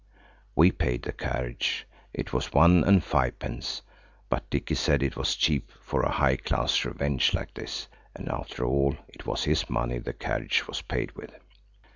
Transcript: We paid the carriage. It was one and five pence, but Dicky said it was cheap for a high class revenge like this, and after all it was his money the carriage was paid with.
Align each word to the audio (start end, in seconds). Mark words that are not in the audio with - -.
We 0.55 0.71
paid 0.71 1.03
the 1.03 1.11
carriage. 1.11 1.85
It 2.11 2.33
was 2.33 2.51
one 2.51 2.83
and 2.83 3.03
five 3.03 3.37
pence, 3.37 3.83
but 4.29 4.49
Dicky 4.49 4.73
said 4.73 5.03
it 5.03 5.15
was 5.15 5.35
cheap 5.35 5.71
for 5.79 6.01
a 6.01 6.09
high 6.09 6.37
class 6.37 6.83
revenge 6.85 7.35
like 7.35 7.53
this, 7.53 7.87
and 8.15 8.27
after 8.27 8.65
all 8.65 8.95
it 9.09 9.27
was 9.27 9.43
his 9.43 9.69
money 9.69 9.99
the 9.99 10.13
carriage 10.13 10.67
was 10.67 10.81
paid 10.81 11.11
with. 11.11 11.35